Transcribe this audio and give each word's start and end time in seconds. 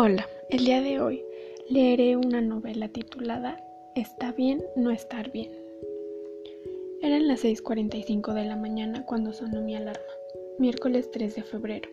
Hola, 0.00 0.28
el 0.48 0.64
día 0.64 0.80
de 0.80 1.00
hoy 1.00 1.24
leeré 1.68 2.16
una 2.16 2.40
novela 2.40 2.86
titulada 2.86 3.56
Está 3.96 4.30
bien 4.30 4.62
no 4.76 4.92
estar 4.92 5.32
bien. 5.32 5.50
Eran 7.02 7.26
las 7.26 7.44
6.45 7.44 8.32
de 8.32 8.44
la 8.44 8.54
mañana 8.54 9.04
cuando 9.06 9.32
sonó 9.32 9.60
mi 9.60 9.74
alarma, 9.74 10.12
miércoles 10.56 11.10
3 11.10 11.34
de 11.34 11.42
febrero. 11.42 11.88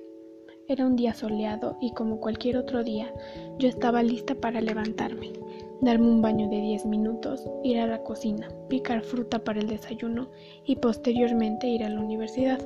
Era 0.68 0.86
un 0.86 0.96
día 0.96 1.16
soleado 1.16 1.78
y 1.82 1.94
como 1.94 2.20
cualquier 2.20 2.58
otro 2.58 2.84
día, 2.84 3.12
yo 3.58 3.68
estaba 3.68 4.04
lista 4.04 4.36
para 4.36 4.62
levantarme, 4.62 5.34
darme 5.82 6.08
un 6.08 6.22
baño 6.22 6.48
de 6.48 6.62
10 6.62 6.86
minutos, 6.86 7.50
ir 7.64 7.80
a 7.80 7.88
la 7.88 8.04
cocina, 8.04 8.50
picar 8.70 9.02
fruta 9.02 9.44
para 9.44 9.60
el 9.60 9.68
desayuno 9.68 10.30
y 10.64 10.76
posteriormente 10.76 11.66
ir 11.66 11.84
a 11.84 11.90
la 11.90 12.02
universidad. 12.02 12.60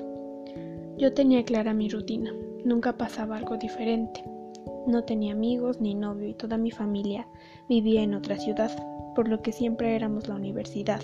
Yo 0.98 1.14
tenía 1.14 1.46
clara 1.46 1.74
mi 1.74 1.88
rutina, 1.88 2.36
nunca 2.66 2.98
pasaba 2.98 3.38
algo 3.38 3.56
diferente. 3.56 4.22
No 4.90 5.04
tenía 5.04 5.34
amigos 5.34 5.80
ni 5.80 5.94
novio 5.94 6.28
y 6.28 6.34
toda 6.34 6.58
mi 6.58 6.72
familia 6.72 7.28
vivía 7.70 8.02
en 8.02 8.16
otra 8.16 8.38
ciudad, 8.38 8.72
por 9.14 9.28
lo 9.28 9.40
que 9.44 9.52
siempre 9.52 9.96
éramos 9.96 10.28
la 10.28 10.34
universidad, 10.34 11.00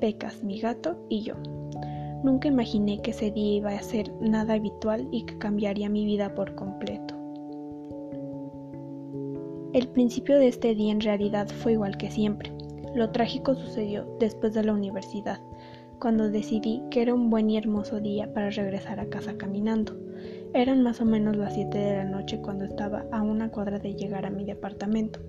Pecas, 0.00 0.44
mi 0.44 0.60
gato 0.60 0.96
y 1.08 1.22
yo. 1.22 1.34
Nunca 2.22 2.46
imaginé 2.46 3.02
que 3.02 3.10
ese 3.10 3.32
día 3.32 3.56
iba 3.56 3.70
a 3.72 3.82
ser 3.82 4.12
nada 4.20 4.54
habitual 4.54 5.08
y 5.10 5.24
que 5.24 5.36
cambiaría 5.36 5.88
mi 5.88 6.04
vida 6.04 6.32
por 6.32 6.54
completo. 6.54 7.16
El 9.72 9.88
principio 9.88 10.38
de 10.38 10.46
este 10.46 10.76
día 10.76 10.92
en 10.92 11.00
realidad 11.00 11.48
fue 11.48 11.72
igual 11.72 11.96
que 11.96 12.12
siempre. 12.12 12.52
Lo 12.94 13.10
trágico 13.10 13.56
sucedió 13.56 14.06
después 14.20 14.54
de 14.54 14.62
la 14.62 14.72
universidad, 14.72 15.40
cuando 15.98 16.30
decidí 16.30 16.82
que 16.90 17.02
era 17.02 17.14
un 17.14 17.30
buen 17.30 17.50
y 17.50 17.56
hermoso 17.56 18.00
día 18.00 18.32
para 18.32 18.50
regresar 18.50 19.00
a 19.00 19.08
casa 19.08 19.36
caminando. 19.36 19.96
Eran 20.52 20.82
más 20.82 21.00
o 21.00 21.04
menos 21.04 21.36
las 21.36 21.54
7 21.54 21.76
de 21.76 21.96
la 21.96 22.04
noche 22.04 22.40
cuando 22.40 22.64
estaba 22.64 23.04
a 23.10 23.22
una 23.22 23.50
cuadra 23.50 23.78
de 23.78 23.94
llegar 23.94 24.26
a 24.26 24.30
mi 24.30 24.44
departamento. 24.44 25.20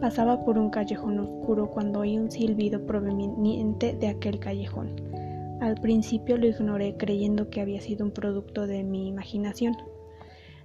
Pasaba 0.00 0.44
por 0.44 0.58
un 0.58 0.70
callejón 0.70 1.18
oscuro 1.18 1.70
cuando 1.70 2.00
oí 2.00 2.18
un 2.18 2.30
silbido 2.30 2.84
proveniente 2.84 3.94
de 3.94 4.08
aquel 4.08 4.38
callejón. 4.38 4.96
Al 5.60 5.76
principio 5.76 6.36
lo 6.36 6.46
ignoré 6.46 6.96
creyendo 6.96 7.48
que 7.48 7.60
había 7.60 7.80
sido 7.80 8.04
un 8.04 8.10
producto 8.10 8.66
de 8.66 8.82
mi 8.82 9.08
imaginación, 9.08 9.76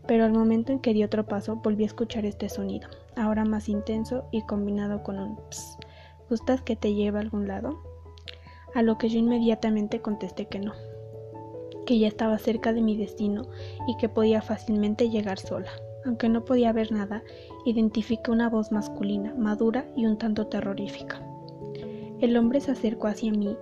pero 0.08 0.26
al 0.26 0.34
momento 0.34 0.72
en 0.72 0.80
que 0.80 0.94
di 0.94 1.04
otro 1.04 1.26
paso 1.26 1.58
volví 1.58 1.84
a 1.84 1.88
escuchar 1.88 2.26
este 2.26 2.50
sonido, 2.50 2.90
ahora 3.16 3.46
más 3.46 3.70
intenso 3.70 4.26
y 4.32 4.42
combinado 4.42 5.04
con 5.04 5.20
un 5.20 5.36
ps. 5.36 5.78
¿Gustas 6.30 6.62
que 6.62 6.76
te 6.76 6.94
lleve 6.94 7.20
a 7.20 7.22
algún 7.22 7.48
lado? 7.48 7.89
A 8.74 8.82
lo 8.82 8.98
que 8.98 9.10
yo 9.10 9.20
inmediatamente 9.20 10.02
contesté 10.02 10.46
que 10.46 10.60
no 10.60 10.74
que 11.90 11.98
ya 11.98 12.08
estaba 12.08 12.38
cerca 12.38 12.72
de 12.72 12.84
mi 12.84 12.96
destino 12.96 13.48
y 13.88 13.98
que 13.98 14.10
podía 14.10 14.44
fácilmente 14.44 15.10
llegar 15.10 15.40
sola. 15.40 15.72
Aunque 16.06 16.30
no 16.30 16.46
podía 16.46 16.72
ver 16.72 16.92
nada, 16.92 17.24
identifiqué 17.66 18.30
una 18.30 18.48
voz 18.48 18.72
masculina, 18.72 19.34
madura 19.36 19.88
y 19.96 20.06
un 20.06 20.20
tanto 20.20 20.46
terrorífica. 20.46 21.20
El 22.20 22.38
hombre 22.38 22.62
se 22.62 22.74
acercó 22.74 23.08
hacia 23.08 23.32
mí, 23.32 23.58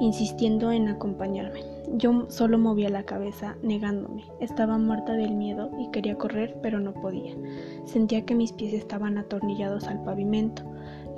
insistiendo 0.00 0.72
en 0.72 0.88
acompañarme. 0.88 1.60
Yo 1.94 2.26
solo 2.28 2.58
movía 2.58 2.90
la 2.90 3.04
cabeza, 3.04 3.56
negándome. 3.62 4.24
Estaba 4.40 4.76
muerta 4.76 5.12
del 5.12 5.36
miedo 5.36 5.70
y 5.78 5.88
quería 5.92 6.18
correr, 6.18 6.58
pero 6.60 6.80
no 6.80 6.94
podía. 6.94 7.36
Sentía 7.84 8.24
que 8.24 8.34
mis 8.34 8.52
pies 8.52 8.74
estaban 8.74 9.18
atornillados 9.18 9.86
al 9.86 10.02
pavimento, 10.02 10.64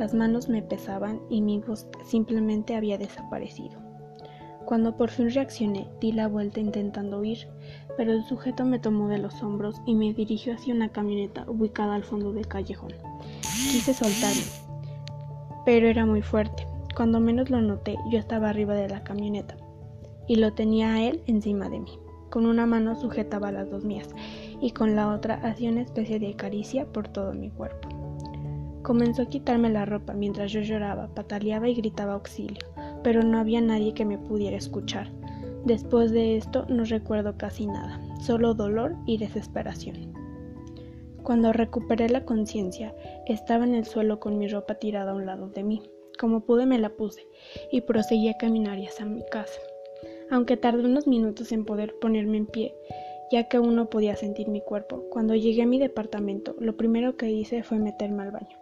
las 0.01 0.15
manos 0.15 0.49
me 0.49 0.63
pesaban 0.63 1.21
y 1.29 1.43
mi 1.43 1.59
voz 1.59 1.87
simplemente 2.07 2.75
había 2.75 2.97
desaparecido. 2.97 3.79
Cuando 4.65 4.97
por 4.97 5.11
fin 5.11 5.29
reaccioné, 5.31 5.89
di 6.01 6.13
la 6.13 6.27
vuelta 6.27 6.59
intentando 6.59 7.21
huir, 7.21 7.47
pero 7.99 8.13
el 8.13 8.25
sujeto 8.25 8.65
me 8.65 8.79
tomó 8.79 9.09
de 9.09 9.19
los 9.19 9.43
hombros 9.43 9.77
y 9.85 9.95
me 9.95 10.15
dirigió 10.15 10.55
hacia 10.55 10.75
una 10.75 10.89
camioneta 10.89 11.45
ubicada 11.51 11.97
al 11.97 12.05
fondo 12.05 12.33
del 12.33 12.49
callejón. 12.49 12.95
Quise 13.43 13.93
soltarme, 13.93 14.41
pero 15.67 15.87
era 15.87 16.07
muy 16.07 16.23
fuerte. 16.23 16.67
Cuando 16.97 17.21
menos 17.21 17.51
lo 17.51 17.61
noté, 17.61 17.99
yo 18.11 18.19
estaba 18.19 18.49
arriba 18.49 18.73
de 18.73 18.89
la 18.89 19.05
camioneta 19.05 19.59
y 20.27 20.37
lo 20.37 20.55
tenía 20.55 20.95
a 20.95 21.03
él 21.03 21.23
encima 21.27 21.69
de 21.69 21.81
mí. 21.81 21.99
Con 22.31 22.47
una 22.47 22.65
mano 22.65 22.97
sujetaba 22.97 23.53
las 23.53 23.71
dos 23.71 23.85
mías 23.85 24.09
y 24.63 24.71
con 24.71 24.97
la 24.97 25.13
otra 25.13 25.35
hacía 25.47 25.71
una 25.71 25.83
especie 25.83 26.19
de 26.19 26.37
caricia 26.37 26.87
por 26.87 27.07
todo 27.09 27.35
mi 27.35 27.51
cuerpo. 27.51 27.90
Comenzó 28.83 29.23
a 29.23 29.27
quitarme 29.27 29.69
la 29.71 29.85
ropa 29.85 30.15
mientras 30.15 30.53
yo 30.53 30.61
lloraba, 30.61 31.09
pataleaba 31.15 31.69
y 31.69 31.75
gritaba 31.75 32.15
auxilio 32.15 32.71
pero 33.03 33.23
no 33.23 33.39
había 33.39 33.61
nadie 33.61 33.95
que 33.95 34.05
me 34.05 34.19
pudiera 34.19 34.57
escuchar. 34.57 35.11
Después 35.65 36.11
de 36.11 36.37
esto 36.37 36.65
no 36.69 36.85
recuerdo 36.85 37.37
casi 37.37 37.67
nada, 37.67 38.01
solo 38.21 38.55
dolor 38.55 38.97
y 39.07 39.19
desesperación. 39.19 40.13
Cuando 41.23 41.53
recuperé 41.53 42.09
la 42.09 42.25
conciencia, 42.25 42.95
estaba 43.27 43.65
en 43.65 43.75
el 43.75 43.85
suelo 43.85 44.21
con 44.21 44.39
mi 44.39 44.49
ropa 44.49 44.77
tirada 44.77 45.13
a 45.13 45.15
un 45.15 45.27
lado 45.27 45.49
de 45.49 45.63
mí. 45.63 45.83
Como 46.19 46.41
pude 46.41 46.67
me 46.67 46.79
la 46.79 46.91
puse 46.91 47.27
y 47.71 47.83
proseguí 47.83 48.29
a 48.29 48.37
caminar 48.37 48.79
hacia 48.79 49.05
mi 49.05 49.23
casa. 49.31 49.61
Aunque 50.31 50.57
tardé 50.57 50.85
unos 50.85 51.07
minutos 51.07 51.53
en 51.53 51.65
poder 51.65 51.95
ponerme 52.01 52.39
en 52.39 52.47
pie, 52.47 52.75
ya 53.31 53.49
que 53.49 53.59
aún 53.59 53.77
no 53.77 53.91
podía 53.91 54.17
sentir 54.17 54.49
mi 54.49 54.61
cuerpo, 54.61 55.05
cuando 55.11 55.35
llegué 55.35 55.63
a 55.63 55.67
mi 55.67 55.79
departamento, 55.79 56.55
lo 56.59 56.77
primero 56.77 57.17
que 57.17 57.31
hice 57.31 57.63
fue 57.63 57.79
meterme 57.79 58.23
al 58.23 58.33
baño. 58.33 58.60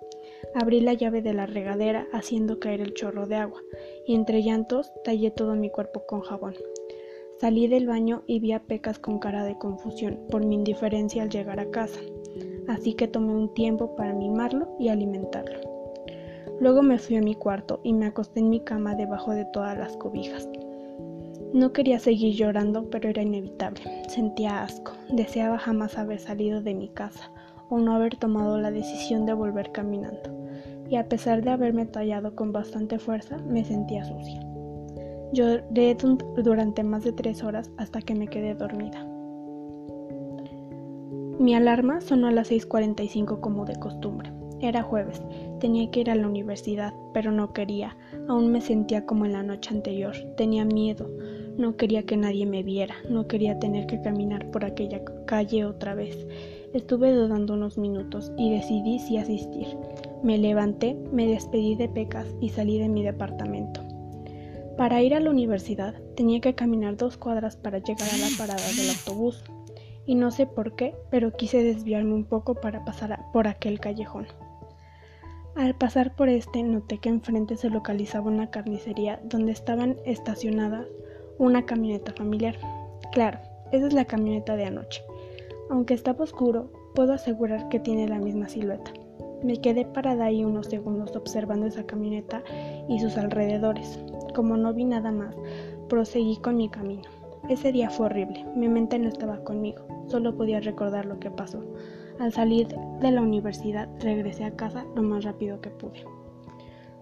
Abrí 0.55 0.81
la 0.81 0.95
llave 0.95 1.23
de 1.23 1.35
la 1.35 1.47
regadera 1.47 2.07
haciendo 2.13 2.59
caer 2.59 2.81
el 2.81 2.95
chorro 2.95 3.27
de 3.27 3.37
agua 3.37 3.61
y 4.07 4.15
entre 4.15 4.43
llantos 4.43 4.93
tallé 5.05 5.31
todo 5.31 5.55
mi 5.55 5.71
cuerpo 5.71 6.07
con 6.07 6.21
jabón. 6.21 6.55
Salí 7.41 7.69
del 7.69 7.87
baño 7.87 8.23
y 8.27 8.41
vi 8.41 8.53
a 8.53 8.61
Pecas 8.61 8.99
con 8.99 9.19
cara 9.19 9.45
de 9.45 9.59
confusión 9.59 10.19
por 10.31 10.45
mi 10.45 10.57
indiferencia 10.57 11.23
al 11.23 11.31
llegar 11.31 11.61
a 11.61 11.71
casa, 11.71 12.01
así 12.67 12.95
que 12.95 13.09
tomé 13.09 13.33
un 13.33 13.55
tiempo 13.55 13.95
para 13.95 14.13
mimarlo 14.13 14.75
y 14.79 14.89
alimentarlo. 14.89 15.61
Luego 16.61 16.83
me 16.83 16.99
fui 16.99 17.17
a 17.17 17.23
mi 17.23 17.37
cuarto 17.37 17.81
y 17.85 17.93
me 17.93 18.07
acosté 18.07 18.41
en 18.41 18.51
mi 18.51 18.61
cama 18.61 18.97
debajo 18.97 19.33
de 19.33 19.45
todas 19.45 19.79
las 19.79 19.97
cobijas. 19.97 20.49
No 21.53 21.73
quería 21.73 21.99
seguir 21.99 22.35
llorando, 22.35 22.91
pero 22.91 23.09
era 23.09 23.23
inevitable. 23.23 23.83
Sentía 24.09 24.63
asco. 24.63 24.93
Deseaba 25.09 25.59
jamás 25.59 25.97
haber 25.97 26.19
salido 26.19 26.61
de 26.61 26.75
mi 26.75 26.89
casa 26.89 27.31
o 27.71 27.79
no 27.79 27.95
haber 27.95 28.17
tomado 28.17 28.59
la 28.59 28.71
decisión 28.71 29.27
de 29.27 29.35
volver 29.35 29.73
caminando, 29.73 30.31
y 30.89 30.97
a 30.97 31.09
pesar 31.09 31.43
de 31.43 31.51
haberme 31.51 31.87
tallado 31.87 32.35
con 32.35 32.53
bastante 32.53 32.99
fuerza, 32.99 33.39
me 33.39 33.65
sentía 33.65 34.05
sucia. 34.05 34.41
Lloré 35.33 35.97
durante 36.43 36.83
más 36.83 37.05
de 37.05 37.13
tres 37.13 37.43
horas 37.43 37.71
hasta 37.77 38.01
que 38.01 38.15
me 38.15 38.29
quedé 38.29 38.55
dormida. 38.55 39.05
Mi 41.39 41.55
alarma 41.55 42.01
sonó 42.01 42.29
a 42.29 42.33
las 42.33 42.51
6.45 42.51 43.41
como 43.41 43.65
de 43.65 43.77
costumbre. 43.77 44.33
Era 44.61 44.83
jueves, 44.83 45.23
tenía 45.61 45.89
que 45.91 46.01
ir 46.01 46.11
a 46.11 46.17
la 46.17 46.27
universidad, 46.27 46.93
pero 47.15 47.31
no 47.31 47.53
quería. 47.53 47.97
Aún 48.27 48.51
me 48.51 48.61
sentía 48.61 49.07
como 49.07 49.25
en 49.25 49.33
la 49.33 49.45
noche 49.45 49.73
anterior. 49.73 50.17
Tenía 50.37 50.65
miedo. 50.65 51.09
No 51.57 51.77
quería 51.77 52.03
que 52.03 52.17
nadie 52.17 52.45
me 52.45 52.65
viera. 52.65 52.97
No 53.09 53.29
quería 53.29 53.59
tener 53.61 53.87
que 53.87 54.01
caminar 54.01 54.51
por 54.51 54.65
aquella 54.65 55.01
calle 55.27 55.65
otra 55.65 55.95
vez. 55.95 56.27
Estuve 56.73 57.13
dudando 57.13 57.55
unos 57.55 57.79
minutos 57.79 58.33
y 58.37 58.51
decidí 58.51 58.99
si 58.99 59.17
asistir. 59.17 59.69
Me 60.23 60.37
levanté, 60.37 60.97
me 61.13 61.27
despedí 61.27 61.77
de 61.77 61.89
Pecas 61.89 62.27
y 62.41 62.49
salí 62.49 62.79
de 62.79 62.89
mi 62.89 63.05
departamento. 63.05 63.83
Para 64.77 65.03
ir 65.03 65.15
a 65.15 65.21
la 65.21 65.31
universidad 65.31 65.95
tenía 66.17 66.41
que 66.41 66.55
caminar 66.55 66.97
dos 66.97 67.17
cuadras 67.17 67.57
para 67.57 67.79
llegar 67.79 68.09
a 68.13 68.17
la 68.19 68.29
parada 68.37 68.67
del 68.77 68.91
autobús. 68.91 69.45
Y 70.07 70.15
no 70.15 70.31
sé 70.31 70.47
por 70.47 70.75
qué, 70.75 70.95
pero 71.11 71.33
quise 71.33 71.63
desviarme 71.63 72.15
un 72.15 72.25
poco 72.25 72.55
para 72.55 72.85
pasar 72.85 73.21
por 73.33 73.47
aquel 73.47 73.81
callejón. 73.81 74.27
Al 75.55 75.75
pasar 75.75 76.15
por 76.15 76.29
este 76.29 76.63
noté 76.63 76.99
que 76.99 77.09
enfrente 77.09 77.57
se 77.57 77.71
localizaba 77.71 78.31
una 78.31 78.51
carnicería 78.51 79.21
donde 79.25 79.53
estaban 79.53 79.97
estacionadas 80.05 80.87
una 81.39 81.67
camioneta 81.67 82.13
familiar. 82.13 82.57
Claro, 83.13 83.39
esa 83.73 83.87
es 83.87 83.93
la 83.93 84.05
camioneta 84.05 84.57
de 84.57 84.67
anoche. 84.67 85.03
Aunque 85.71 85.95
estaba 85.95 86.25
oscuro, 86.25 86.73
puedo 86.95 87.13
asegurar 87.13 87.69
que 87.69 87.81
tiene 87.81 88.09
la 88.09 88.19
misma 88.19 88.49
silueta. 88.49 88.93
Me 89.43 89.61
quedé 89.61 89.85
parada 89.85 90.25
ahí 90.25 90.45
unos 90.45 90.67
segundos 90.67 91.15
observando 91.15 91.67
esa 91.67 91.85
camioneta 91.85 92.43
y 92.89 92.99
sus 92.99 93.17
alrededores. 93.17 93.99
Como 94.35 94.57
no 94.57 94.75
vi 94.75 94.85
nada 94.85 95.13
más, 95.13 95.35
proseguí 95.89 96.37
con 96.39 96.57
mi 96.57 96.69
camino. 96.69 97.03
Ese 97.49 97.73
día 97.73 97.89
fue 97.89 98.07
horrible, 98.07 98.45
mi 98.57 98.69
mente 98.69 98.99
no 98.99 99.09
estaba 99.09 99.43
conmigo, 99.45 99.87
solo 100.09 100.37
podía 100.37 100.61
recordar 100.61 101.07
lo 101.07 101.19
que 101.19 101.31
pasó. 101.31 101.65
Al 102.19 102.33
salir 102.33 102.67
de 103.01 103.11
la 103.13 103.23
universidad 103.23 103.89
regresé 104.01 104.45
a 104.45 104.57
casa 104.57 104.85
lo 104.97 105.03
más 105.03 105.25
rápido 105.25 105.61
que 105.61 105.71
pude. 105.71 106.05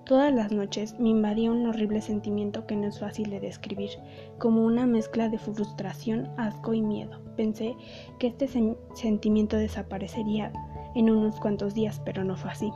Todas 0.05 0.32
las 0.32 0.53
noches 0.53 0.94
me 1.00 1.09
invadía 1.09 1.50
un 1.50 1.67
horrible 1.67 2.00
sentimiento 2.00 2.65
que 2.65 2.77
no 2.77 2.87
es 2.87 3.00
fácil 3.00 3.29
de 3.29 3.41
describir, 3.41 3.91
como 4.39 4.65
una 4.65 4.87
mezcla 4.87 5.29
de 5.29 5.39
frustración, 5.39 6.29
asco 6.37 6.75
y 6.75 6.81
miedo. 6.81 7.19
Pensé 7.37 7.75
que 8.21 8.29
este 8.29 8.47
sentimiento 8.94 9.56
desaparecería 9.56 10.53
en 10.96 11.10
unos 11.10 11.38
cuantos 11.38 11.75
días, 11.75 12.00
pero 12.04 12.25
no 12.25 12.37
fue 12.37 12.50
así. 12.50 12.72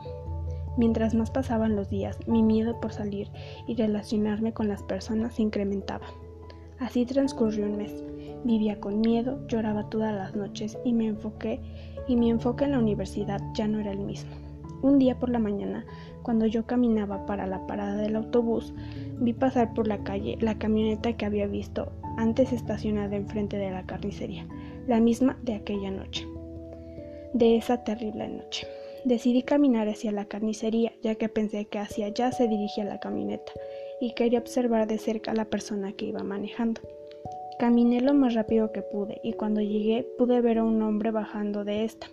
Mientras 0.77 1.13
más 1.13 1.31
pasaban 1.31 1.75
los 1.75 1.89
días, 1.89 2.17
mi 2.27 2.43
miedo 2.43 2.79
por 2.79 2.93
salir 2.93 3.29
y 3.67 3.75
relacionarme 3.75 4.53
con 4.53 4.69
las 4.69 4.83
personas 4.83 5.35
se 5.35 5.41
incrementaba. 5.41 6.05
Así 6.79 7.05
transcurrió 7.05 7.65
un 7.65 7.77
mes. 7.77 8.03
Vivía 8.43 8.79
con 8.79 9.01
miedo, 9.01 9.45
lloraba 9.47 9.89
todas 9.89 10.15
las 10.15 10.35
noches 10.35 10.77
y 10.85 10.93
me 10.93 11.07
enfoqué 11.07 11.59
y 12.07 12.15
mi 12.15 12.29
enfoque 12.29 12.65
en 12.65 12.71
la 12.71 12.79
universidad 12.79 13.41
ya 13.53 13.67
no 13.67 13.79
era 13.79 13.91
el 13.91 13.99
mismo. 13.99 14.31
Un 14.81 14.97
día 14.97 15.19
por 15.19 15.29
la 15.29 15.37
mañana, 15.37 15.85
cuando 16.23 16.47
yo 16.47 16.65
caminaba 16.65 17.25
para 17.25 17.45
la 17.45 17.67
parada 17.67 17.97
del 17.97 18.15
autobús, 18.15 18.73
vi 19.19 19.33
pasar 19.33 19.73
por 19.73 19.87
la 19.87 20.03
calle 20.03 20.37
la 20.41 20.57
camioneta 20.57 21.13
que 21.13 21.25
había 21.25 21.45
visto 21.45 21.91
antes 22.17 22.51
estacionada 22.51 23.15
enfrente 23.15 23.57
de 23.57 23.71
la 23.71 23.85
carnicería, 23.85 24.47
la 24.87 24.99
misma 24.99 25.37
de 25.43 25.55
aquella 25.55 25.91
noche, 25.91 26.27
de 27.33 27.57
esa 27.57 27.83
terrible 27.83 28.27
noche. 28.27 28.67
Decidí 29.03 29.41
caminar 29.41 29.87
hacia 29.87 30.11
la 30.11 30.25
carnicería, 30.25 30.91
ya 31.01 31.15
que 31.15 31.29
pensé 31.29 31.65
que 31.65 31.79
hacia 31.79 32.07
allá 32.07 32.31
se 32.31 32.47
dirigía 32.47 32.83
la 32.83 32.99
camioneta, 32.99 33.51
y 33.99 34.13
quería 34.13 34.39
observar 34.39 34.87
de 34.87 34.97
cerca 34.97 35.31
a 35.31 35.35
la 35.35 35.45
persona 35.45 35.93
que 35.93 36.05
iba 36.05 36.23
manejando. 36.23 36.81
Caminé 37.57 38.01
lo 38.01 38.13
más 38.13 38.33
rápido 38.33 38.71
que 38.71 38.81
pude, 38.81 39.19
y 39.23 39.33
cuando 39.33 39.61
llegué 39.61 40.05
pude 40.17 40.41
ver 40.41 40.59
a 40.59 40.63
un 40.63 40.81
hombre 40.81 41.11
bajando 41.11 41.63
de 41.63 41.83
esta. 41.83 42.07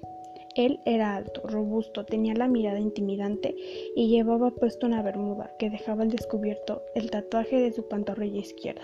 Él 0.56 0.80
era 0.84 1.14
alto, 1.14 1.42
robusto, 1.46 2.04
tenía 2.04 2.34
la 2.34 2.48
mirada 2.48 2.80
intimidante 2.80 3.54
y 3.94 4.08
llevaba 4.08 4.50
puesto 4.50 4.86
una 4.86 5.02
bermuda 5.02 5.52
que 5.58 5.70
dejaba 5.70 6.02
al 6.02 6.10
descubierto 6.10 6.82
el 6.94 7.10
tatuaje 7.10 7.60
de 7.60 7.72
su 7.72 7.86
pantorrilla 7.86 8.40
izquierda. 8.40 8.82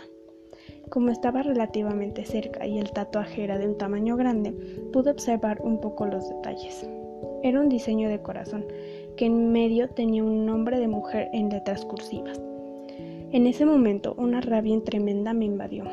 Como 0.90 1.10
estaba 1.10 1.42
relativamente 1.42 2.25
cerca 2.25 2.66
y 2.66 2.78
el 2.78 2.92
tatuaje 2.92 3.44
era 3.44 3.58
de 3.58 3.66
un 3.66 3.78
tamaño 3.78 4.16
grande, 4.16 4.52
pude 4.92 5.10
observar 5.10 5.60
un 5.62 5.81
poco 5.81 6.06
los 6.06 6.28
detalles. 6.28 6.88
Era 7.42 7.60
un 7.60 7.69
diseño 7.69 8.08
de 8.08 8.22
corazón, 8.22 8.64
que 9.16 9.26
en 9.26 9.52
medio 9.52 9.88
tenía 9.88 10.22
un 10.22 10.46
nombre 10.46 10.78
de 10.78 10.88
mujer 10.88 11.28
en 11.32 11.48
letras 11.48 11.84
cursivas. 11.84 12.40
En 13.32 13.46
ese 13.46 13.64
momento 13.66 14.14
una 14.16 14.40
rabia 14.40 14.78
tremenda 14.84 15.32
me 15.32 15.46
invadió. 15.46 15.84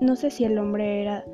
No 0.00 0.16
sé 0.16 0.30
si 0.30 0.44
el 0.44 0.58
hombre 0.58 1.02
era 1.02 1.24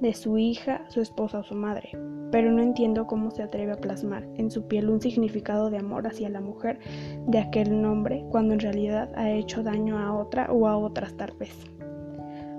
de 0.00 0.14
su 0.14 0.38
hija, 0.38 0.84
su 0.88 1.00
esposa 1.00 1.40
o 1.40 1.44
su 1.44 1.54
madre, 1.54 1.90
pero 2.30 2.50
no 2.50 2.62
entiendo 2.62 3.06
cómo 3.06 3.30
se 3.30 3.42
atreve 3.42 3.72
a 3.72 3.80
plasmar 3.80 4.26
en 4.36 4.50
su 4.50 4.66
piel 4.66 4.88
un 4.88 5.00
significado 5.00 5.70
de 5.70 5.78
amor 5.78 6.06
hacia 6.06 6.28
la 6.28 6.40
mujer 6.40 6.78
de 7.26 7.38
aquel 7.38 7.82
nombre 7.82 8.24
cuando 8.30 8.54
en 8.54 8.60
realidad 8.60 9.10
ha 9.16 9.30
hecho 9.30 9.62
daño 9.62 9.98
a 9.98 10.14
otra 10.14 10.50
o 10.52 10.68
a 10.68 10.76
otras 10.76 11.16
tal 11.16 11.32
vez. 11.38 11.54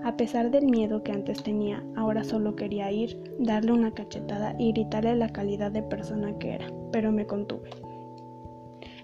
A 0.03 0.15
pesar 0.15 0.49
del 0.49 0.65
miedo 0.65 1.03
que 1.03 1.11
antes 1.11 1.43
tenía, 1.43 1.83
ahora 1.95 2.23
solo 2.23 2.55
quería 2.55 2.91
ir, 2.91 3.21
darle 3.39 3.73
una 3.73 3.93
cachetada 3.93 4.55
y 4.57 4.71
gritarle 4.71 5.15
la 5.15 5.29
calidad 5.29 5.71
de 5.71 5.83
persona 5.83 6.37
que 6.39 6.53
era, 6.53 6.67
pero 6.91 7.11
me 7.11 7.25
contuve. 7.25 7.69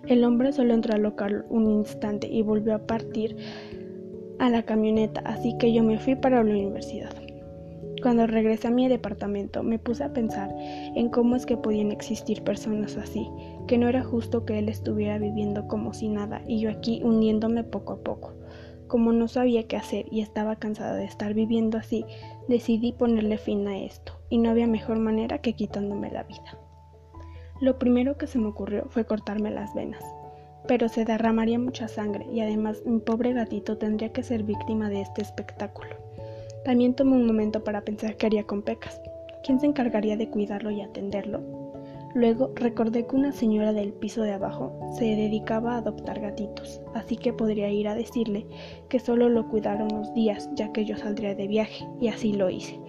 El 0.08 0.24
hombre 0.24 0.52
solo 0.54 0.74
entró 0.74 0.94
al 0.94 1.02
local 1.02 1.46
un 1.50 1.70
instante 1.70 2.28
y 2.28 2.44
volvió 2.44 2.76
a 2.76 2.88
partir 2.88 3.36
a 4.40 4.50
la 4.50 4.64
camioneta, 4.64 5.22
así 5.26 5.58
que 5.58 5.74
yo 5.74 5.84
me 5.84 5.98
fui 5.98 6.16
para 6.16 6.44
la 6.44 6.52
universidad. 6.52 7.12
Cuando 8.02 8.28
regresé 8.28 8.68
a 8.68 8.72
mi 8.72 8.88
departamento 8.88 9.64
me 9.64 9.80
puse 9.80 10.04
a 10.04 10.14
pensar 10.14 10.54
en 10.60 11.10
cómo 11.10 11.36
es 11.36 11.46
que 11.46 11.58
podían 11.58 11.92
existir 11.92 12.44
personas 12.44 12.98
así, 12.98 13.28
que 13.68 13.80
no 13.80 13.88
era 13.90 14.04
justo 14.04 14.46
que 14.46 14.60
él 14.60 14.70
estuviera 14.70 15.18
viviendo 15.18 15.68
como 15.68 15.92
si 15.94 16.08
nada 16.08 16.42
y 16.48 16.60
yo 16.60 16.70
aquí 16.70 17.02
hundiéndome 17.04 17.64
poco 17.64 17.94
a 17.94 17.98
poco. 17.98 18.34
Como 18.88 19.12
no 19.12 19.28
sabía 19.28 19.68
qué 19.68 19.78
hacer 19.78 20.06
y 20.12 20.22
estaba 20.22 20.58
cansada 20.58 20.96
de 20.96 21.06
estar 21.06 21.34
viviendo 21.34 21.78
así, 21.78 22.06
decidí 22.48 22.92
ponerle 22.92 23.38
fin 23.38 23.68
a 23.68 23.78
esto, 23.78 24.14
y 24.30 24.38
no 24.38 24.50
había 24.50 24.68
mejor 24.68 25.00
manera 25.00 25.40
que 25.40 25.54
quitándome 25.54 26.12
la 26.12 26.24
vida. 26.24 26.58
Lo 27.62 27.80
primero 27.80 28.18
que 28.18 28.28
se 28.28 28.38
me 28.38 28.48
ocurrió 28.48 28.86
fue 28.90 29.06
cortarme 29.06 29.50
las 29.50 29.74
venas, 29.74 30.04
pero 30.68 30.90
se 30.90 31.06
derramaría 31.06 31.58
mucha 31.58 31.88
sangre 31.88 32.26
y 32.32 32.42
además 32.42 32.84
mi 32.86 33.00
pobre 33.00 33.34
gatito 33.34 33.78
tendría 33.78 34.12
que 34.12 34.24
ser 34.24 34.44
víctima 34.44 34.90
de 34.90 35.02
este 35.02 35.22
espectáculo. 35.22 35.96
También 36.66 36.96
tomé 36.96 37.14
un 37.14 37.28
momento 37.28 37.64
para 37.64 37.82
pensar 37.82 38.18
qué 38.18 38.26
haría 38.26 38.44
con 38.44 38.62
Pecas. 38.62 39.00
¿Quién 39.44 39.60
se 39.60 39.68
encargaría 39.68 40.18
de 40.18 40.30
cuidarlo 40.30 40.72
y 40.72 40.82
atenderlo? 40.82 41.65
Luego 42.16 42.54
recordé 42.56 43.06
que 43.06 43.18
una 43.18 43.34
señora 43.34 43.74
del 43.74 43.92
piso 43.92 44.22
de 44.22 44.32
abajo 44.32 44.72
se 44.98 45.04
dedicaba 45.04 45.74
a 45.74 45.78
adoptar 45.80 46.22
gatitos, 46.22 46.82
así 46.94 47.18
que 47.18 47.34
podría 47.34 47.70
ir 47.70 47.90
a 47.90 47.94
decirle 47.94 48.48
que 48.88 49.00
solo 49.00 49.28
lo 49.28 49.50
cuidara 49.50 49.84
unos 49.84 50.14
días, 50.14 50.50
ya 50.56 50.72
que 50.72 50.86
yo 50.86 50.96
saldría 50.96 51.36
de 51.36 51.50
viaje, 51.50 51.86
y 52.00 52.08
así 52.08 52.32
lo 52.32 52.50
hice. 52.50 52.80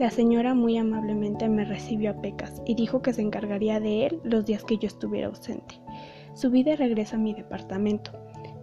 La 0.00 0.10
señora 0.10 0.54
muy 0.54 0.78
amablemente 0.78 1.48
me 1.48 1.64
recibió 1.64 2.10
a 2.10 2.20
Pecas 2.20 2.60
y 2.66 2.74
dijo 2.74 3.02
que 3.02 3.12
se 3.12 3.22
encargaría 3.22 3.78
de 3.78 4.06
él 4.06 4.20
los 4.24 4.46
días 4.46 4.64
que 4.64 4.78
yo 4.78 4.88
estuviera 4.88 5.28
ausente. 5.28 5.76
Subí 6.34 6.64
de 6.64 6.74
regreso 6.74 7.14
a 7.14 7.20
mi 7.20 7.34
departamento 7.34 8.10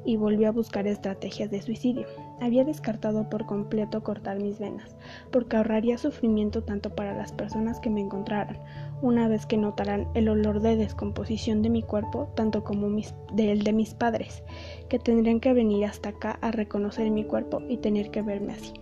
y 0.04 0.18
volví 0.18 0.44
a 0.44 0.52
buscar 0.52 0.86
estrategias 0.86 1.50
de 1.50 1.62
suicidio. 1.62 2.08
Había 2.42 2.64
descartado 2.64 3.30
por 3.30 3.46
completo 3.46 4.02
cortar 4.02 4.40
mis 4.40 4.60
venas, 4.60 4.96
porque 5.32 5.58
ahorraría 5.58 5.98
sufrimiento 5.98 6.64
tanto 6.64 6.96
para 6.96 7.14
las 7.14 7.34
personas 7.34 7.80
que 7.80 7.90
me 7.90 8.02
encontraran, 8.02 8.58
una 9.02 9.28
vez 9.28 9.46
que 9.46 9.58
notaran 9.58 10.08
el 10.14 10.30
olor 10.30 10.62
de 10.62 10.76
descomposición 10.76 11.62
de 11.62 11.70
mi 11.70 11.84
cuerpo, 11.84 12.32
tanto 12.36 12.64
como 12.64 12.90
mis, 12.90 13.14
del 13.34 13.64
de 13.64 13.74
mis 13.74 13.94
padres, 13.94 14.44
que 14.88 15.00
tendrían 15.00 15.40
que 15.40 15.54
venir 15.54 15.86
hasta 15.86 16.10
acá 16.10 16.40
a 16.42 16.52
reconocer 16.52 17.10
mi 17.12 17.26
cuerpo 17.26 17.62
y 17.68 17.78
tener 17.78 18.10
que 18.10 18.22
verme 18.22 18.54
así. 18.54 18.74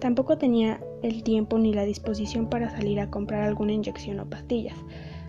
Tampoco 0.00 0.36
tenía 0.36 0.80
el 1.02 1.22
tiempo 1.22 1.58
ni 1.58 1.72
la 1.72 1.84
disposición 1.84 2.50
para 2.50 2.70
salir 2.70 3.00
a 3.00 3.10
comprar 3.10 3.42
alguna 3.42 3.72
inyección 3.72 4.20
o 4.20 4.26
pastillas, 4.26 4.76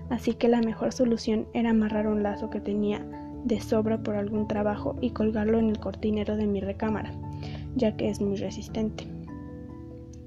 así 0.10 0.34
que 0.34 0.48
la 0.48 0.62
mejor 0.62 0.94
solución 0.94 1.48
era 1.54 1.70
amarrar 1.70 2.08
un 2.08 2.24
lazo 2.24 2.50
que 2.50 2.60
tenía 2.60 3.06
de 3.46 3.62
sobra 3.62 4.00
por 4.00 4.16
algún 4.16 4.48
trabajo 4.48 4.96
y 5.02 5.12
colgarlo 5.12 5.60
en 5.60 5.70
el 5.70 5.80
cortinero 5.80 6.36
de 6.36 6.48
mi 6.48 6.60
recámara, 6.60 7.14
ya 7.76 7.96
que 7.96 8.10
es 8.10 8.22
muy 8.22 8.38
resistente. 8.38 9.06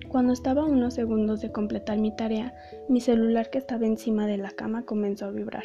Cuando 0.09 0.33
estaba 0.33 0.65
unos 0.65 0.95
segundos 0.95 1.43
de 1.43 1.53
completar 1.53 1.99
mi 1.99 2.17
tarea, 2.17 2.55
mi 2.89 3.01
celular 3.01 3.51
que 3.51 3.59
estaba 3.59 3.87
encima 3.87 4.27
de 4.27 4.39
la 4.39 4.51
cama 4.51 4.87
comenzó 4.87 5.27
a 5.27 5.31
vibrar. 5.31 5.65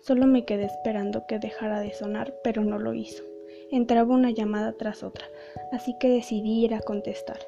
Solo 0.00 0.26
me 0.26 0.44
quedé 0.44 0.66
esperando 0.66 1.24
que 1.26 1.38
dejara 1.38 1.80
de 1.80 1.94
sonar, 1.94 2.34
pero 2.44 2.62
no 2.64 2.78
lo 2.78 2.92
hizo. 2.92 3.24
Entraba 3.70 4.14
una 4.14 4.30
llamada 4.30 4.72
tras 4.72 5.02
otra, 5.02 5.26
así 5.72 5.94
que 5.98 6.08
decidí 6.08 6.64
ir 6.64 6.74
a 6.74 6.80
contestar. 6.80 7.38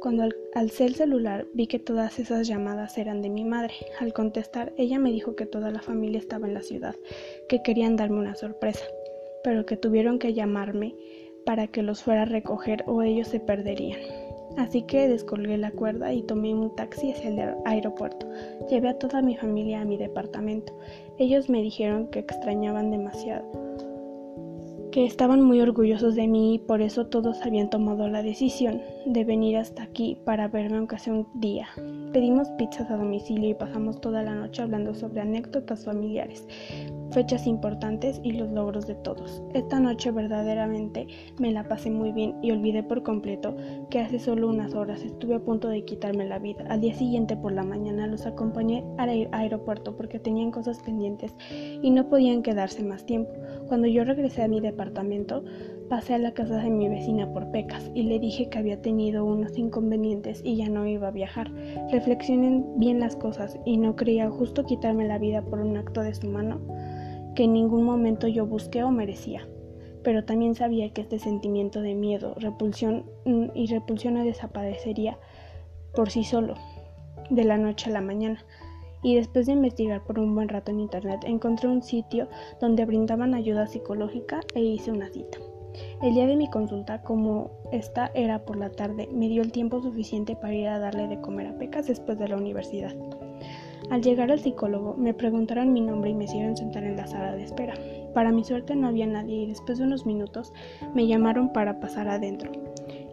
Cuando 0.00 0.22
al 0.22 0.36
alcé 0.54 0.86
el 0.86 0.94
celular 0.94 1.46
vi 1.52 1.66
que 1.66 1.78
todas 1.80 2.18
esas 2.18 2.46
llamadas 2.46 2.96
eran 2.98 3.20
de 3.20 3.30
mi 3.30 3.44
madre. 3.44 3.74
Al 4.00 4.12
contestar, 4.12 4.72
ella 4.76 4.98
me 4.98 5.12
dijo 5.12 5.34
que 5.34 5.46
toda 5.46 5.70
la 5.70 5.82
familia 5.82 6.18
estaba 6.18 6.46
en 6.46 6.54
la 6.54 6.62
ciudad, 6.62 6.94
que 7.48 7.62
querían 7.62 7.96
darme 7.96 8.18
una 8.18 8.34
sorpresa, 8.36 8.84
pero 9.42 9.66
que 9.66 9.76
tuvieron 9.76 10.18
que 10.18 10.34
llamarme 10.34 10.94
para 11.48 11.66
que 11.66 11.82
los 11.82 12.02
fuera 12.02 12.22
a 12.22 12.26
recoger 12.26 12.84
o 12.86 13.00
ellos 13.00 13.28
se 13.28 13.40
perderían. 13.40 13.98
Así 14.58 14.82
que 14.82 15.08
descolgué 15.08 15.56
la 15.56 15.70
cuerda 15.70 16.12
y 16.12 16.22
tomé 16.22 16.54
un 16.54 16.76
taxi 16.76 17.12
hacia 17.12 17.30
el 17.30 17.54
aeropuerto. 17.64 18.26
Llevé 18.68 18.90
a 18.90 18.98
toda 18.98 19.22
mi 19.22 19.34
familia 19.34 19.80
a 19.80 19.86
mi 19.86 19.96
departamento. 19.96 20.78
Ellos 21.16 21.48
me 21.48 21.62
dijeron 21.62 22.08
que 22.08 22.18
extrañaban 22.18 22.90
demasiado 22.90 23.50
que 24.90 25.04
estaban 25.04 25.42
muy 25.42 25.60
orgullosos 25.60 26.14
de 26.14 26.26
mí 26.26 26.54
y 26.54 26.58
por 26.58 26.80
eso 26.80 27.06
todos 27.06 27.42
habían 27.42 27.68
tomado 27.68 28.08
la 28.08 28.22
decisión 28.22 28.80
de 29.06 29.22
venir 29.22 29.58
hasta 29.58 29.82
aquí 29.82 30.18
para 30.24 30.48
verme 30.48 30.78
aunque 30.78 30.98
sea 30.98 31.12
un 31.12 31.26
día. 31.34 31.68
Pedimos 32.12 32.48
pizzas 32.52 32.90
a 32.90 32.96
domicilio 32.96 33.50
y 33.50 33.54
pasamos 33.54 34.00
toda 34.00 34.22
la 34.22 34.34
noche 34.34 34.62
hablando 34.62 34.94
sobre 34.94 35.20
anécdotas 35.20 35.84
familiares 35.84 36.46
fechas 37.10 37.46
importantes 37.46 38.20
y 38.22 38.32
los 38.32 38.50
logros 38.50 38.86
de 38.86 38.94
todos. 38.94 39.42
Esta 39.54 39.80
noche 39.80 40.10
verdaderamente 40.10 41.06
me 41.38 41.52
la 41.52 41.68
pasé 41.68 41.90
muy 41.90 42.12
bien 42.12 42.36
y 42.42 42.50
olvidé 42.50 42.82
por 42.82 43.02
completo 43.02 43.56
que 43.90 44.00
hace 44.00 44.18
solo 44.18 44.48
unas 44.48 44.74
horas 44.74 45.02
estuve 45.02 45.36
a 45.36 45.40
punto 45.40 45.68
de 45.68 45.84
quitarme 45.84 46.26
la 46.26 46.38
vida. 46.38 46.64
Al 46.68 46.80
día 46.80 46.94
siguiente 46.94 47.36
por 47.36 47.52
la 47.52 47.64
mañana 47.64 48.06
los 48.06 48.26
acompañé 48.26 48.84
al 48.98 49.28
aeropuerto 49.32 49.96
porque 49.96 50.18
tenían 50.18 50.50
cosas 50.50 50.80
pendientes 50.82 51.34
y 51.50 51.90
no 51.90 52.08
podían 52.08 52.42
quedarse 52.42 52.82
más 52.82 53.04
tiempo. 53.04 53.30
Cuando 53.68 53.86
yo 53.86 54.04
regresé 54.04 54.42
a 54.42 54.48
mi 54.48 54.60
departamento, 54.60 55.44
pasé 55.88 56.14
a 56.14 56.18
la 56.18 56.32
casa 56.32 56.58
de 56.58 56.70
mi 56.70 56.88
vecina 56.88 57.32
por 57.32 57.50
pecas 57.50 57.90
y 57.94 58.02
le 58.02 58.18
dije 58.18 58.48
que 58.48 58.58
había 58.58 58.80
tenido 58.82 59.24
unos 59.24 59.56
inconvenientes 59.56 60.42
y 60.44 60.56
ya 60.56 60.68
no 60.68 60.86
iba 60.86 61.08
a 61.08 61.12
viajar. 61.12 61.50
Reflexionen 61.90 62.66
bien 62.76 63.00
las 63.00 63.16
cosas 63.16 63.58
y 63.64 63.78
no 63.78 63.96
creía 63.96 64.30
justo 64.30 64.64
quitarme 64.64 65.06
la 65.06 65.18
vida 65.18 65.42
por 65.42 65.60
un 65.60 65.76
acto 65.76 66.02
de 66.02 66.14
su 66.14 66.28
mano 66.28 66.60
que 67.38 67.44
en 67.44 67.52
ningún 67.52 67.84
momento 67.84 68.26
yo 68.26 68.46
busqué 68.46 68.82
o 68.82 68.90
merecía. 68.90 69.46
Pero 70.02 70.24
también 70.24 70.56
sabía 70.56 70.92
que 70.92 71.02
este 71.02 71.20
sentimiento 71.20 71.82
de 71.82 71.94
miedo, 71.94 72.34
repulsión 72.36 73.04
mm, 73.26 73.50
y 73.54 73.68
repulsión 73.68 74.14
no 74.14 74.24
desaparecería 74.24 75.16
por 75.94 76.10
sí 76.10 76.24
solo, 76.24 76.54
de 77.30 77.44
la 77.44 77.56
noche 77.56 77.90
a 77.90 77.92
la 77.92 78.00
mañana. 78.00 78.44
Y 79.04 79.14
después 79.14 79.46
de 79.46 79.52
investigar 79.52 80.02
por 80.02 80.18
un 80.18 80.34
buen 80.34 80.48
rato 80.48 80.72
en 80.72 80.80
internet, 80.80 81.20
encontré 81.22 81.68
un 81.68 81.84
sitio 81.84 82.26
donde 82.60 82.84
brindaban 82.84 83.34
ayuda 83.34 83.68
psicológica 83.68 84.40
e 84.56 84.60
hice 84.60 84.90
una 84.90 85.08
cita. 85.08 85.38
El 86.02 86.14
día 86.14 86.26
de 86.26 86.34
mi 86.34 86.50
consulta, 86.50 87.02
como 87.02 87.52
esta 87.70 88.10
era 88.14 88.44
por 88.44 88.56
la 88.56 88.70
tarde, 88.70 89.08
me 89.12 89.28
dio 89.28 89.42
el 89.42 89.52
tiempo 89.52 89.80
suficiente 89.80 90.34
para 90.34 90.54
ir 90.54 90.66
a 90.66 90.80
darle 90.80 91.06
de 91.06 91.20
comer 91.20 91.46
a 91.46 91.56
Pecas 91.56 91.86
después 91.86 92.18
de 92.18 92.26
la 92.26 92.36
universidad. 92.36 92.96
Al 93.90 94.02
llegar 94.02 94.30
al 94.30 94.40
psicólogo, 94.40 94.94
me 94.98 95.14
preguntaron 95.14 95.72
mi 95.72 95.80
nombre 95.80 96.10
y 96.10 96.14
me 96.14 96.24
hicieron 96.24 96.56
sentar 96.56 96.84
en 96.84 96.96
la 96.96 97.06
sala 97.06 97.32
de 97.32 97.44
espera. 97.44 97.74
Para 98.12 98.32
mi 98.32 98.44
suerte 98.44 98.76
no 98.76 98.88
había 98.88 99.06
nadie 99.06 99.36
y 99.36 99.46
después 99.46 99.78
de 99.78 99.84
unos 99.84 100.04
minutos 100.04 100.52
me 100.94 101.06
llamaron 101.06 101.52
para 101.52 101.80
pasar 101.80 102.08
adentro. 102.08 102.52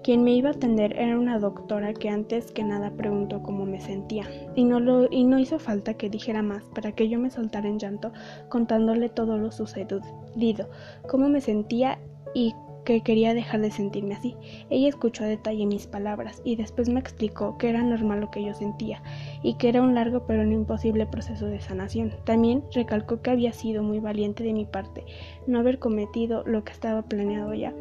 Quien 0.03 0.23
me 0.23 0.33
iba 0.33 0.49
a 0.49 0.53
atender 0.53 0.99
era 0.99 1.17
una 1.17 1.39
doctora 1.39 1.93
que 1.93 2.09
antes 2.09 2.51
que 2.51 2.63
nada 2.63 2.91
preguntó 2.91 3.41
cómo 3.41 3.65
me 3.65 3.79
sentía, 3.79 4.25
y 4.53 4.63
no, 4.63 4.79
lo, 4.79 5.07
y 5.09 5.23
no 5.23 5.39
hizo 5.39 5.57
falta 5.57 5.95
que 5.95 6.09
dijera 6.11 6.43
más 6.43 6.63
para 6.75 6.91
que 6.91 7.09
yo 7.09 7.17
me 7.17 7.31
soltara 7.31 7.67
en 7.67 7.79
llanto 7.79 8.11
contándole 8.49 9.09
todo 9.09 9.37
lo 9.37 9.51
sucedido, 9.51 10.69
cómo 11.09 11.27
me 11.27 11.41
sentía 11.41 11.97
y 12.35 12.53
que 12.85 13.01
quería 13.01 13.33
dejar 13.33 13.59
de 13.61 13.71
sentirme 13.71 14.15
así. 14.15 14.35
Ella 14.69 14.87
escuchó 14.87 15.25
a 15.25 15.27
detalle 15.27 15.65
mis 15.65 15.87
palabras 15.87 16.41
y 16.45 16.55
después 16.55 16.87
me 16.87 16.99
explicó 16.99 17.57
que 17.57 17.69
era 17.69 17.83
normal 17.83 18.21
lo 18.21 18.31
que 18.31 18.45
yo 18.45 18.53
sentía 18.53 19.01
y 19.43 19.55
que 19.55 19.69
era 19.69 19.81
un 19.81 19.95
largo 19.95 20.25
pero 20.25 20.45
no 20.45 20.53
imposible 20.53 21.05
proceso 21.05 21.47
de 21.47 21.59
sanación. 21.59 22.13
También 22.23 22.63
recalcó 22.73 23.21
que 23.21 23.31
había 23.31 23.51
sido 23.51 23.83
muy 23.83 23.99
valiente 23.99 24.43
de 24.43 24.53
mi 24.53 24.65
parte 24.65 25.03
no 25.47 25.59
haber 25.59 25.79
cometido 25.79 26.43
lo 26.45 26.63
que 26.63 26.71
estaba 26.71 27.01
planeado 27.01 27.53
ya, 27.53 27.73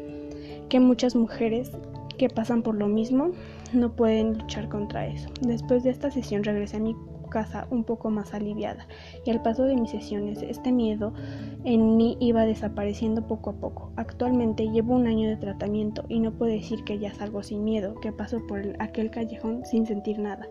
que 0.69 0.79
muchas 0.79 1.15
mujeres 1.15 1.71
que 2.17 2.29
pasan 2.29 2.61
por 2.61 2.75
lo 2.75 2.87
mismo 2.87 3.31
no 3.73 3.95
pueden 3.95 4.37
luchar 4.37 4.69
contra 4.69 5.07
eso. 5.07 5.29
Después 5.41 5.83
de 5.83 5.91
esta 5.91 6.11
sesión 6.11 6.43
regresé 6.43 6.77
a 6.77 6.81
mi 6.81 6.95
casa 7.27 7.67
un 7.71 7.83
poco 7.83 8.09
más 8.09 8.33
aliviada 8.33 8.87
y 9.25 9.31
al 9.31 9.41
paso 9.41 9.63
de 9.63 9.75
mis 9.75 9.91
sesiones 9.91 10.41
este 10.41 10.71
miedo 10.71 11.13
en 11.63 11.97
mí 11.97 12.17
iba 12.19 12.45
desapareciendo 12.45 13.27
poco 13.27 13.51
a 13.51 13.53
poco. 13.53 13.91
Actualmente 13.95 14.69
llevo 14.69 14.95
un 14.95 15.07
año 15.07 15.29
de 15.29 15.37
tratamiento 15.37 16.05
y 16.09 16.19
no 16.19 16.31
puedo 16.31 16.51
decir 16.51 16.83
que 16.83 16.99
ya 16.99 17.13
salgo 17.13 17.43
sin 17.43 17.63
miedo, 17.63 17.95
que 17.95 18.11
paso 18.11 18.45
por 18.47 18.61
aquel 18.79 19.11
callejón 19.11 19.65
sin 19.65 19.85
sentir 19.85 20.19
nada, 20.19 20.47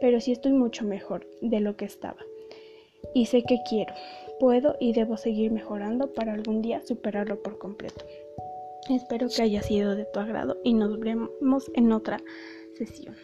pero 0.00 0.20
sí 0.20 0.32
estoy 0.32 0.52
mucho 0.52 0.84
mejor 0.84 1.26
de 1.40 1.60
lo 1.60 1.76
que 1.76 1.84
estaba. 1.84 2.18
Y 3.14 3.26
sé 3.26 3.42
que 3.42 3.58
quiero, 3.68 3.94
puedo 4.40 4.76
y 4.80 4.92
debo 4.92 5.16
seguir 5.16 5.52
mejorando 5.52 6.12
para 6.12 6.32
algún 6.32 6.62
día 6.62 6.82
superarlo 6.84 7.42
por 7.42 7.58
completo. 7.58 8.04
Espero 8.88 9.28
que 9.34 9.42
haya 9.42 9.62
sido 9.62 9.96
de 9.96 10.04
tu 10.04 10.20
agrado 10.20 10.58
y 10.62 10.74
nos 10.74 10.98
vemos 11.00 11.70
en 11.74 11.92
otra 11.92 12.20
sesión. 12.74 13.16